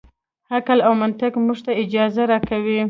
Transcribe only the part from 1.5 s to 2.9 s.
ته اجازه راکوي.